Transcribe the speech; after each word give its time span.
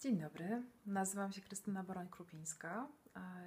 Dzień 0.00 0.18
dobry, 0.18 0.62
nazywam 0.86 1.32
się 1.32 1.40
Krystyna 1.40 1.84
Boroń-Krupińska 1.84 2.86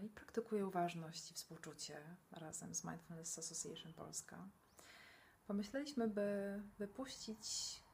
i 0.04 0.10
praktykuję 0.10 0.68
uważność 0.68 1.32
i 1.32 1.34
współczucie 1.34 1.98
razem 2.32 2.76
z 2.76 2.84
Mindfulness 2.84 3.40
Association 3.40 3.94
Polska. 3.94 4.48
Pomyśleliśmy, 5.48 6.08
by 6.08 6.60
wypuścić 6.78 7.46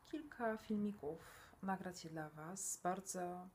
kilka 0.05 0.57
filmików, 0.57 1.19
nagrać 1.63 2.03
je 2.03 2.09
dla 2.09 2.29
Was 2.29 2.71
z 2.71 2.81
bardzo 2.81 3.49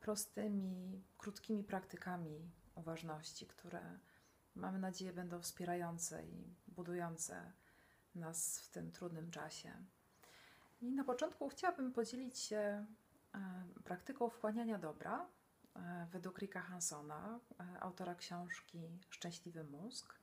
prostymi, 0.00 1.02
krótkimi 1.18 1.64
praktykami 1.64 2.50
uważności, 2.74 3.46
które 3.46 3.98
mamy 4.54 4.78
nadzieję 4.78 5.12
będą 5.12 5.40
wspierające 5.40 6.26
i 6.26 6.54
budujące 6.68 7.52
nas 8.14 8.60
w 8.60 8.68
tym 8.68 8.92
trudnym 8.92 9.30
czasie. 9.30 9.72
I 10.80 10.92
na 10.92 11.04
początku 11.04 11.48
chciałabym 11.48 11.92
podzielić 11.92 12.38
się 12.38 12.86
praktyką 13.90 14.30
wchłaniania 14.30 14.78
dobra 14.78 15.26
e, 15.76 16.06
według 16.12 16.38
Ricka 16.38 16.60
Hansona, 16.60 17.40
e, 17.60 17.80
autora 17.80 18.14
książki 18.14 18.98
Szczęśliwy 19.10 19.64
mózg, 19.64 20.14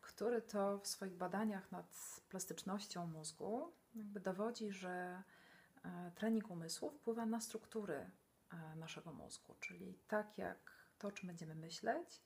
który 0.00 0.42
to 0.42 0.78
w 0.78 0.86
swoich 0.86 1.14
badaniach 1.16 1.72
nad 1.72 1.86
plastycznością 2.28 3.06
mózgu 3.06 3.72
jakby 3.94 4.20
dowodzi, 4.20 4.72
że 4.72 5.22
trening 6.14 6.50
umysłu 6.50 6.90
wpływa 6.90 7.26
na 7.26 7.40
struktury 7.40 8.10
naszego 8.76 9.12
mózgu, 9.12 9.54
czyli 9.60 9.98
tak 10.08 10.38
jak 10.38 10.58
to, 10.98 11.12
czym 11.12 11.26
będziemy 11.26 11.54
myśleć, 11.54 12.22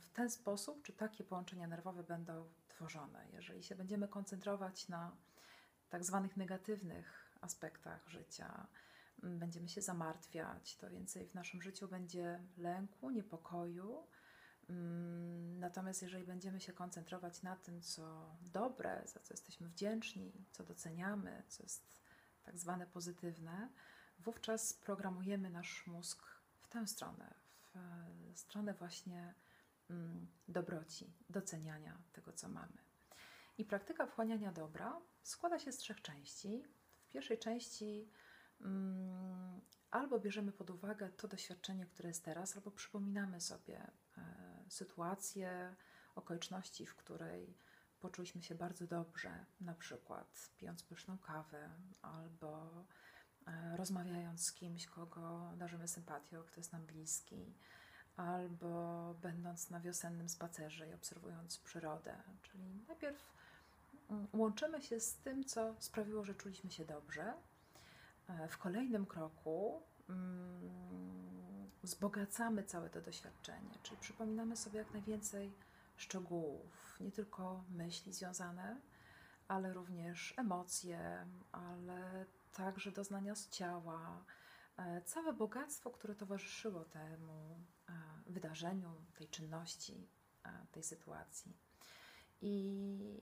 w 0.00 0.10
ten 0.12 0.30
sposób, 0.30 0.82
czy 0.82 0.92
takie 0.92 1.24
połączenia 1.24 1.66
nerwowe 1.66 2.02
będą 2.02 2.48
tworzone. 2.68 3.26
Jeżeli 3.32 3.62
się 3.62 3.74
będziemy 3.74 4.08
koncentrować 4.08 4.88
na 4.88 5.16
tak 5.88 6.04
zwanych 6.04 6.36
negatywnych 6.36 7.36
aspektach 7.40 8.08
życia, 8.08 8.66
będziemy 9.22 9.68
się 9.68 9.82
zamartwiać, 9.82 10.76
to 10.76 10.90
więcej 10.90 11.26
w 11.26 11.34
naszym 11.34 11.62
życiu 11.62 11.88
będzie 11.88 12.40
lęku, 12.56 13.10
niepokoju. 13.10 14.06
Mm, 14.68 15.58
natomiast 15.58 16.02
jeżeli 16.02 16.24
będziemy 16.24 16.60
się 16.60 16.72
koncentrować 16.72 17.42
na 17.42 17.56
tym, 17.56 17.82
co 17.82 18.36
dobre, 18.40 19.02
za 19.06 19.20
co 19.20 19.34
jesteśmy 19.34 19.68
wdzięczni, 19.68 20.32
co 20.52 20.64
doceniamy, 20.64 21.42
co 21.48 21.62
jest 21.62 22.00
tak 22.44 22.58
zwane 22.58 22.86
pozytywne, 22.86 23.68
wówczas 24.18 24.72
programujemy 24.72 25.50
nasz 25.50 25.86
mózg 25.86 26.22
w 26.60 26.68
tę 26.68 26.86
stronę, 26.86 27.34
w 28.34 28.38
stronę 28.38 28.74
właśnie 28.74 29.34
mm, 29.90 30.26
dobroci, 30.48 31.12
doceniania 31.30 31.98
tego, 32.12 32.32
co 32.32 32.48
mamy. 32.48 32.78
I 33.58 33.64
praktyka 33.64 34.06
wchłaniania 34.06 34.52
dobra 34.52 35.00
składa 35.22 35.58
się 35.58 35.72
z 35.72 35.76
trzech 35.76 36.02
części. 36.02 36.64
W 37.08 37.08
pierwszej 37.08 37.38
części 37.38 38.08
albo 39.90 40.20
bierzemy 40.20 40.52
pod 40.52 40.70
uwagę 40.70 41.10
to 41.10 41.28
doświadczenie, 41.28 41.86
które 41.86 42.08
jest 42.08 42.24
teraz, 42.24 42.56
albo 42.56 42.70
przypominamy 42.70 43.40
sobie 43.40 43.90
e, 44.18 44.22
sytuację, 44.68 45.76
okoliczności, 46.14 46.86
w 46.86 46.96
której 46.96 47.56
poczuliśmy 48.00 48.42
się 48.42 48.54
bardzo 48.54 48.86
dobrze, 48.86 49.44
na 49.60 49.74
przykład 49.74 50.50
pijąc 50.56 50.82
pyszną 50.82 51.18
kawę, 51.18 51.70
albo 52.02 52.84
e, 53.46 53.76
rozmawiając 53.76 54.46
z 54.46 54.52
kimś, 54.52 54.86
kogo 54.86 55.52
darzymy 55.56 55.88
sympatią, 55.88 56.42
kto 56.42 56.60
jest 56.60 56.72
nam 56.72 56.86
bliski, 56.86 57.54
albo 58.16 59.14
będąc 59.22 59.70
na 59.70 59.80
wiosennym 59.80 60.28
spacerze 60.28 60.88
i 60.88 60.94
obserwując 60.94 61.58
przyrodę. 61.58 62.22
Czyli 62.42 62.84
najpierw 62.88 63.32
mm, 64.10 64.26
łączymy 64.32 64.82
się 64.82 65.00
z 65.00 65.16
tym, 65.16 65.44
co 65.44 65.74
sprawiło, 65.78 66.24
że 66.24 66.34
czuliśmy 66.34 66.70
się 66.70 66.84
dobrze, 66.84 67.34
w 68.48 68.58
kolejnym 68.58 69.06
kroku 69.06 69.82
mm, 70.08 71.70
wzbogacamy 71.82 72.64
całe 72.64 72.90
to 72.90 73.00
doświadczenie, 73.00 73.70
czyli 73.82 74.00
przypominamy 74.00 74.56
sobie 74.56 74.78
jak 74.78 74.92
najwięcej 74.92 75.52
szczegółów, 75.96 76.96
nie 77.00 77.12
tylko 77.12 77.64
myśli 77.70 78.12
związane, 78.12 78.80
ale 79.48 79.72
również 79.72 80.34
emocje, 80.36 81.26
ale 81.52 82.26
także 82.52 82.92
doznania 82.92 83.34
z 83.34 83.48
ciała, 83.48 84.24
e, 84.76 85.02
całe 85.02 85.32
bogactwo, 85.32 85.90
które 85.90 86.14
towarzyszyło 86.14 86.84
temu 86.84 87.60
e, 87.88 87.92
wydarzeniu, 88.26 88.94
tej 89.14 89.28
czynności, 89.28 90.08
tej 90.72 90.82
sytuacji. 90.82 91.56
I 92.40 93.20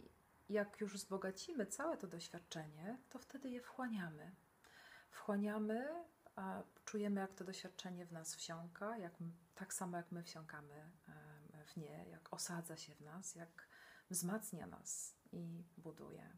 jak 0.48 0.81
już 0.81 0.94
wzbogacimy 0.94 1.66
całe 1.66 1.97
to 1.97 2.06
doświadczenie, 2.06 2.98
to 3.10 3.19
wtedy 3.19 3.50
je 3.50 3.60
wchłaniamy 3.60 4.34
wchłaniamy, 5.14 6.04
a 6.36 6.62
czujemy, 6.84 7.20
jak 7.20 7.34
to 7.34 7.44
doświadczenie 7.44 8.06
w 8.06 8.12
nas 8.12 8.34
wsiąka, 8.34 8.98
jak, 8.98 9.12
tak 9.54 9.75
samo 9.75 9.97
jak 9.97 10.12
my 10.12 10.22
wsiąkamy 10.22 10.91
w 11.66 11.76
nie, 11.76 12.08
jak 12.10 12.32
osadza 12.32 12.76
się 12.76 12.94
w 12.94 13.00
nas, 13.00 13.34
jak 13.34 13.69
wzmacnia 14.10 14.66
nas 14.66 15.16
i 15.32 15.64
buduje. 15.76 16.36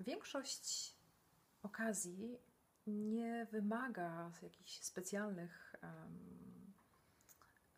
Większość 0.00 0.96
okazji 1.62 2.38
nie 2.86 3.46
wymaga 3.50 4.30
jakichś 4.42 4.80
specjalnych 4.80 5.76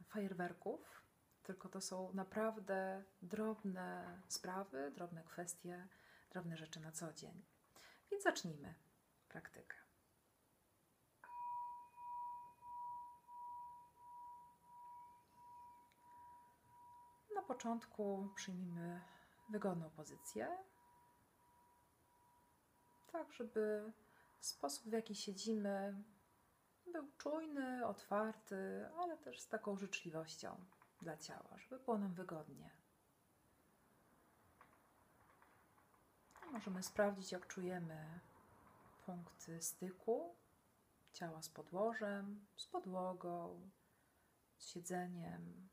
fajerwerków, 0.08 1.02
tylko 1.42 1.68
to 1.68 1.80
są 1.80 2.12
naprawdę 2.12 3.04
drobne 3.22 4.20
sprawy, 4.28 4.92
drobne 4.96 5.24
kwestie, 5.24 5.88
drobne 6.30 6.56
rzeczy 6.56 6.80
na 6.80 6.92
co 6.92 7.12
dzień. 7.12 7.44
Więc 8.10 8.24
zacznijmy 8.24 8.74
praktykę. 9.28 9.76
Na 17.34 17.42
początku 17.42 18.32
przyjmijmy 18.34 19.00
wygodną 19.48 19.90
pozycję, 19.90 20.58
tak 23.12 23.32
żeby 23.32 23.92
sposób, 24.40 24.88
w 24.88 24.92
jaki 24.92 25.14
siedzimy, 25.14 26.02
był 26.92 27.08
czujny, 27.18 27.86
otwarty, 27.86 28.88
ale 28.98 29.18
też 29.18 29.40
z 29.40 29.48
taką 29.48 29.76
życzliwością 29.76 30.56
dla 31.02 31.16
ciała, 31.16 31.58
żeby 31.58 31.84
było 31.84 31.98
nam 31.98 32.14
wygodnie. 32.14 32.83
Możemy 36.54 36.82
sprawdzić, 36.82 37.32
jak 37.32 37.46
czujemy 37.46 38.20
punkty 39.06 39.62
styku 39.62 40.34
ciała 41.12 41.42
z 41.42 41.48
podłożem, 41.48 42.46
z 42.56 42.66
podłogą, 42.66 43.70
z 44.58 44.66
siedzeniem, 44.66 45.68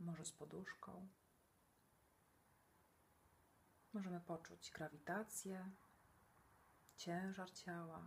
może 0.00 0.24
z 0.24 0.32
poduszką. 0.32 1.08
Możemy 3.92 4.20
poczuć 4.20 4.70
grawitację, 4.70 5.70
ciężar 6.96 7.52
ciała. 7.52 8.02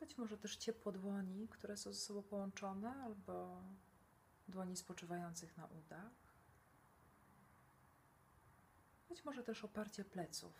Być 0.00 0.18
może 0.18 0.38
też 0.38 0.56
ciepło 0.56 0.92
dłoni, 0.92 1.48
które 1.48 1.76
są 1.76 1.92
ze 1.92 2.00
sobą 2.00 2.22
połączone, 2.22 2.94
albo 3.04 3.62
dłoni 4.48 4.76
spoczywających 4.76 5.56
na 5.56 5.66
udach. 5.66 6.29
Być 9.10 9.24
może 9.24 9.42
też 9.42 9.64
oparcie 9.64 10.04
pleców. 10.04 10.52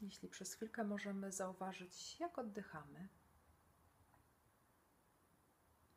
Jeśli 0.00 0.28
przez 0.28 0.54
chwilkę 0.54 0.84
możemy 0.84 1.32
zauważyć, 1.32 2.20
jak 2.20 2.38
oddychamy 2.38 3.08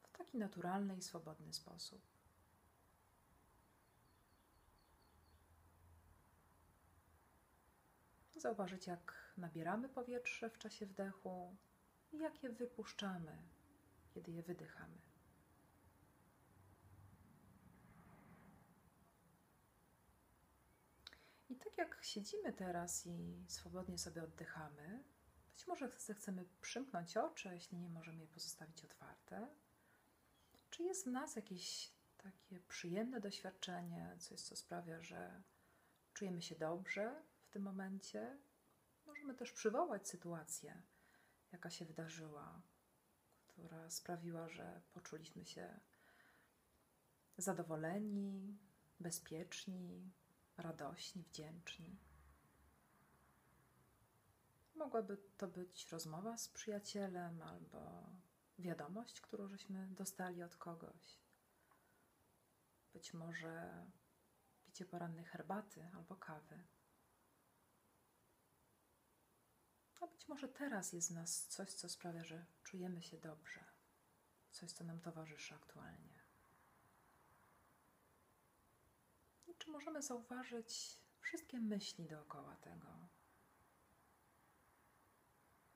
w 0.04 0.18
taki 0.18 0.38
naturalny 0.38 0.98
i 0.98 1.01
swobodny 1.01 1.54
sposób. 1.54 2.01
Zauważyć, 8.36 8.88
jak 8.88 9.33
nabieramy 9.38 9.89
powietrze 9.89 10.50
w 10.50 10.57
czasie 10.57 10.86
wdechu 10.86 11.57
i 12.12 12.18
jak 12.18 12.44
je 12.44 12.50
wypuszczamy, 12.50 13.38
kiedy 14.13 14.31
je 14.31 14.44
wydychamy. 14.44 14.98
I 21.50 21.56
tak 21.56 21.69
jak 21.80 22.04
siedzimy 22.04 22.54
teraz 22.54 23.06
i 23.06 23.46
swobodnie 23.48 23.98
sobie 23.98 24.24
oddychamy, 24.24 25.04
być 25.52 25.68
może 25.68 25.90
chcemy 25.90 26.46
przymknąć 26.62 27.18
oczy, 27.18 27.50
jeśli 27.54 27.78
nie 27.78 27.90
możemy 27.90 28.22
je 28.22 28.28
pozostawić 28.28 28.86
otwarte. 28.86 29.48
Czy 30.70 30.84
jest 30.84 31.06
w 31.06 31.12
nas 31.12 31.36
jakieś 31.36 31.94
takie 32.18 32.60
przyjemne 32.60 33.20
doświadczenie, 33.20 34.16
coś, 34.20 34.42
co 34.42 34.56
sprawia, 34.56 35.02
że 35.02 35.44
czujemy 36.14 36.42
się 36.42 36.56
dobrze 36.56 37.24
w 37.42 37.50
tym 37.50 37.62
momencie? 37.62 38.40
Możemy 39.06 39.36
też 39.36 39.52
przywołać 39.52 40.08
sytuację, 40.08 40.82
jaka 41.52 41.70
się 41.70 41.86
wydarzyła, 41.86 42.62
która 43.48 43.90
sprawiła, 43.90 44.50
że 44.50 44.82
poczuliśmy 44.94 45.46
się 45.46 45.80
zadowoleni, 47.38 48.58
bezpieczni, 49.00 50.12
radośni, 50.62 51.24
wdzięczni. 51.24 52.00
Mogłaby 54.76 55.18
to 55.38 55.48
być 55.48 55.90
rozmowa 55.90 56.38
z 56.38 56.50
przyjacielem 56.50 57.42
albo 57.42 58.10
wiadomość, 58.60 59.22
którą 59.22 59.48
żeśmy 59.48 59.88
dostali 59.88 60.44
od 60.44 60.56
kogoś. 60.58 61.20
Być 62.94 63.14
może 63.14 63.86
picie 64.64 64.86
porannej 64.86 65.26
herbaty 65.26 65.90
albo 65.96 66.16
kawy. 66.16 66.64
A 70.02 70.08
być 70.08 70.28
może 70.28 70.48
teraz 70.48 70.94
jest 70.94 71.10
w 71.10 71.16
nas 71.16 71.48
coś, 71.48 71.74
co 71.74 71.90
sprawia, 71.90 72.24
że 72.24 72.46
czujemy 72.64 73.02
się 73.02 73.18
dobrze, 73.18 73.66
coś, 74.52 74.72
co 74.72 74.84
nam 74.84 75.00
towarzyszy 75.00 75.56
aktualnie. 75.56 76.20
I 79.48 79.49
czy 79.60 79.72
możemy 79.72 80.02
zauważyć 80.02 81.00
wszystkie 81.20 81.60
myśli 81.60 82.06
dookoła 82.06 82.56
tego? 82.56 82.88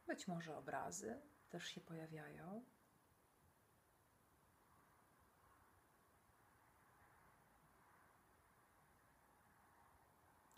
Być 0.07 0.27
może 0.27 0.57
obrazy 0.57 1.21
też 1.49 1.67
się 1.67 1.81
pojawiają. 1.81 2.63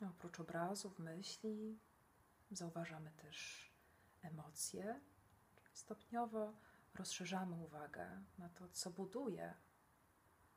Oprócz 0.09 0.39
obrazów, 0.39 0.99
myśli, 0.99 1.79
zauważamy 2.51 3.11
też 3.11 3.69
emocje, 4.21 5.01
stopniowo 5.73 6.53
rozszerzamy 6.95 7.55
uwagę 7.55 8.23
na 8.37 8.49
to, 8.49 8.69
co 8.69 8.89
buduje 8.89 9.53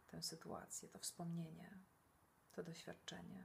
tę 0.07 0.23
sytuację, 0.23 0.89
to 0.89 0.99
wspomnienie, 0.99 1.79
to 2.53 2.63
doświadczenie. 2.63 3.45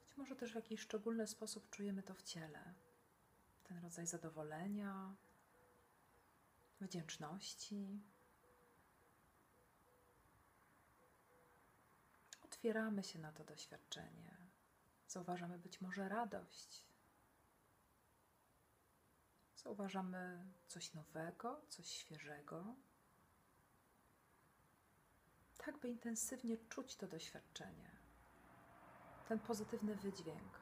Być 0.00 0.16
może 0.16 0.36
też 0.36 0.52
w 0.52 0.54
jakiś 0.54 0.80
szczególny 0.80 1.26
sposób 1.26 1.70
czujemy 1.70 2.02
to 2.02 2.14
w 2.14 2.22
ciele. 2.22 2.74
Ten 3.64 3.78
rodzaj 3.78 4.06
zadowolenia, 4.06 5.14
wdzięczności. 6.80 8.00
Otwieramy 12.44 13.02
się 13.02 13.18
na 13.18 13.32
to 13.32 13.44
doświadczenie. 13.44 14.36
Zauważamy 15.08 15.58
być 15.58 15.80
może 15.80 16.08
radość. 16.08 16.84
Zauważamy 19.56 20.46
coś 20.68 20.94
nowego, 20.94 21.60
coś 21.68 21.86
świeżego. 21.86 22.74
Tak, 25.70 25.80
by 25.80 25.88
intensywnie 25.88 26.56
czuć 26.56 26.96
to 26.96 27.06
doświadczenie, 27.06 27.90
ten 29.28 29.38
pozytywny 29.38 29.94
wydźwięk. 29.94 30.60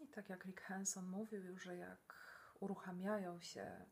I 0.00 0.08
tak 0.08 0.28
jak 0.28 0.44
Rick 0.44 0.60
Hanson 0.60 1.06
mówił, 1.06 1.58
że 1.58 1.76
jak 1.76 2.14
uruchamiają 2.60 3.40
się 3.40 3.86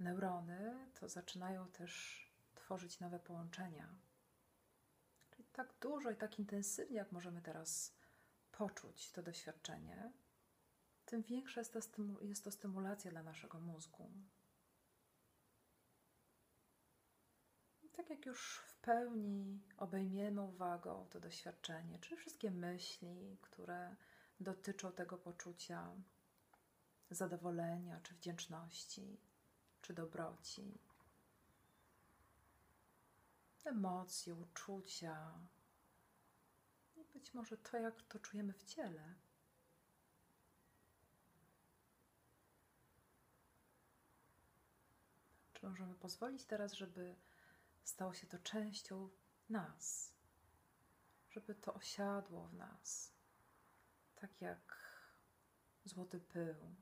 neurony, 0.00 0.88
to 0.94 1.08
zaczynają 1.08 1.68
też 1.68 2.22
tworzyć 2.54 3.00
nowe 3.00 3.18
połączenia. 3.18 3.94
Czyli 5.30 5.44
tak 5.52 5.74
dużo 5.80 6.10
i 6.10 6.16
tak 6.16 6.38
intensywnie, 6.38 6.96
jak 6.96 7.12
możemy 7.12 7.42
teraz 7.42 7.94
poczuć 8.52 9.12
to 9.12 9.22
doświadczenie, 9.22 10.12
tym 11.06 11.22
większa 11.22 11.60
jest 11.60 11.72
to, 11.72 11.80
jest 12.22 12.44
to 12.44 12.50
stymulacja 12.50 13.10
dla 13.10 13.22
naszego 13.22 13.60
mózgu. 13.60 14.10
I 17.82 17.88
tak 17.88 18.10
jak 18.10 18.26
już 18.26 18.62
w 18.66 18.76
pełni 18.76 19.60
obejmiemy 19.76 20.42
uwagą 20.42 21.06
to 21.10 21.20
doświadczenie, 21.20 21.98
czy 21.98 22.16
wszystkie 22.16 22.50
myśli, 22.50 23.38
które 23.40 23.96
dotyczą 24.40 24.92
tego 24.92 25.18
poczucia 25.18 25.92
zadowolenia, 27.10 28.00
czy 28.00 28.14
wdzięczności, 28.14 29.20
czy 29.82 29.94
dobroci, 29.94 30.78
emocje, 33.64 34.34
uczucia 34.34 35.38
i 36.96 37.04
być 37.04 37.34
może 37.34 37.56
to, 37.56 37.76
jak 37.76 38.02
to 38.02 38.18
czujemy 38.18 38.52
w 38.52 38.64
ciele. 38.64 39.14
Czy 45.60 45.66
możemy 45.66 45.94
pozwolić 45.94 46.44
teraz, 46.44 46.72
żeby 46.72 47.16
stało 47.84 48.14
się 48.14 48.26
to 48.26 48.38
częścią 48.38 49.08
nas, 49.48 50.12
żeby 51.30 51.54
to 51.54 51.74
osiadło 51.74 52.46
w 52.46 52.54
nas, 52.54 53.12
tak 54.16 54.40
jak 54.40 54.76
złoty 55.84 56.20
pył, 56.20 56.74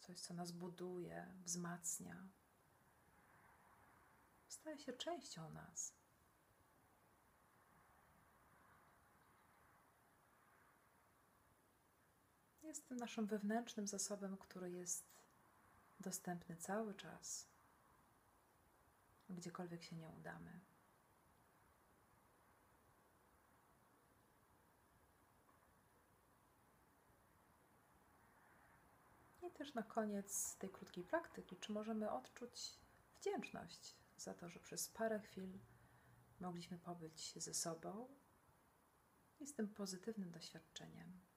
coś, 0.00 0.20
co 0.20 0.34
nas 0.34 0.52
buduje, 0.52 1.34
wzmacnia. 1.44 2.28
Staje 4.48 4.78
się 4.78 4.92
częścią 4.92 5.50
nas. 5.50 5.92
Jest 12.62 12.88
tym 12.88 12.98
naszym 12.98 13.26
wewnętrznym 13.26 13.86
zasobem, 13.86 14.36
który 14.36 14.70
jest 14.70 15.04
dostępny 16.00 16.56
cały 16.56 16.94
czas, 16.94 17.46
gdziekolwiek 19.28 19.82
się 19.82 19.96
nie 19.96 20.08
udamy. 20.08 20.60
I 29.42 29.50
też 29.50 29.74
na 29.74 29.82
koniec 29.82 30.56
tej 30.56 30.70
krótkiej 30.70 31.04
praktyki, 31.04 31.56
czy 31.56 31.72
możemy 31.72 32.10
odczuć 32.10 32.78
wdzięczność 33.20 33.96
za 34.16 34.34
to, 34.34 34.48
że 34.48 34.60
przez 34.60 34.88
parę 34.88 35.20
chwil 35.20 35.58
mogliśmy 36.40 36.78
pobyć 36.78 37.32
ze 37.36 37.54
sobą 37.54 38.08
i 39.40 39.46
z 39.46 39.54
tym 39.54 39.68
pozytywnym 39.68 40.30
doświadczeniem. 40.30 41.27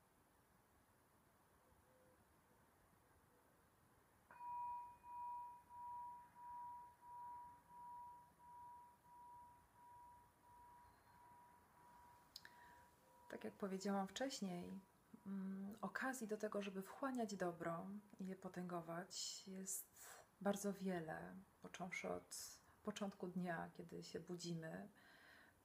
Tak 13.31 13.43
jak 13.43 13.53
powiedziałam 13.53 14.07
wcześniej, 14.07 14.81
mm, 15.25 15.75
okazji 15.81 16.27
do 16.27 16.37
tego, 16.37 16.61
żeby 16.61 16.81
wchłaniać 16.81 17.35
dobro 17.35 17.87
i 18.19 18.27
je 18.27 18.35
potęgować, 18.35 19.43
jest 19.47 20.07
bardzo 20.41 20.73
wiele, 20.73 21.35
począwszy 21.61 22.09
od 22.09 22.59
początku 22.83 23.27
dnia, 23.27 23.69
kiedy 23.73 24.03
się 24.03 24.19
budzimy, 24.19 24.89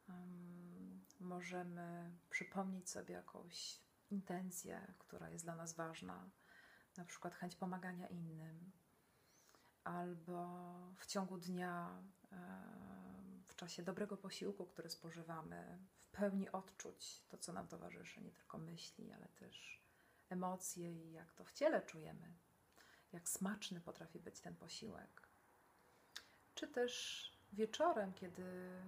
um, 0.08 1.04
możemy 1.20 2.16
przypomnieć 2.30 2.90
sobie 2.90 3.14
jakąś 3.14 3.80
intencję, 4.10 4.94
która 4.98 5.30
jest 5.30 5.44
dla 5.44 5.56
nas 5.56 5.74
ważna, 5.74 6.30
na 6.96 7.04
przykład 7.04 7.34
chęć 7.34 7.56
pomagania 7.56 8.06
innym, 8.06 8.72
albo 9.84 10.46
w 10.96 11.06
ciągu 11.06 11.38
dnia, 11.38 12.02
w 13.46 13.56
czasie 13.56 13.82
dobrego 13.82 14.16
posiłku, 14.16 14.66
który 14.66 14.90
spożywamy, 14.90 15.78
w 15.98 16.10
pełni 16.10 16.50
odczuć 16.50 17.24
to, 17.28 17.38
co 17.38 17.52
nam 17.52 17.68
towarzyszy, 17.68 18.20
nie 18.20 18.32
tylko 18.32 18.58
myśli, 18.58 19.12
ale 19.12 19.28
też 19.28 19.82
emocje 20.28 20.92
i 20.92 21.12
jak 21.12 21.32
to 21.32 21.44
w 21.44 21.52
ciele 21.52 21.82
czujemy, 21.82 22.34
jak 23.12 23.28
smaczny 23.28 23.80
potrafi 23.80 24.20
być 24.20 24.40
ten 24.40 24.56
posiłek. 24.56 25.28
Czy 26.54 26.68
też 26.68 27.32
wieczorem, 27.52 28.14
kiedy 28.14 28.42
e, 28.42 28.80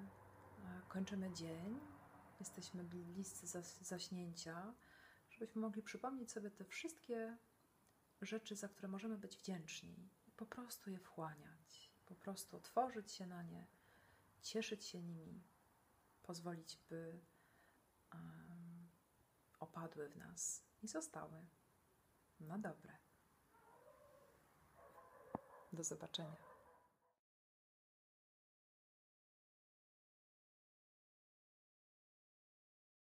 kończymy 0.89 1.33
dzień, 1.33 1.81
jesteśmy 2.41 2.85
bliscy 2.85 3.63
zaśnięcia, 3.81 4.75
żebyśmy 5.31 5.61
mogli 5.61 5.83
przypomnieć 5.83 6.33
sobie 6.33 6.51
te 6.51 6.65
wszystkie 6.65 7.37
rzeczy, 8.23 8.57
za 8.57 8.69
które 8.69 8.89
możemy 8.89 9.19
być 9.19 9.37
wdzięczni 9.37 10.11
po 10.39 10.47
prostu 10.47 10.91
je 10.91 10.99
wchłaniać, 10.99 11.93
po 12.07 12.15
prostu 12.15 12.57
otworzyć 12.57 13.13
się 13.13 13.27
na 13.27 13.43
nie, 13.43 13.67
cieszyć 14.43 14.85
się 14.85 15.03
nimi, 15.03 15.43
pozwolić, 16.23 16.79
by 16.89 17.21
um, 18.15 18.89
opadły 19.59 20.09
w 20.09 20.17
nas 20.17 20.65
i 20.83 20.89
zostały 20.89 21.47
na 22.41 22.59
dobre. 22.59 22.99
Do 25.73 25.85
zobaczenia. 25.85 26.48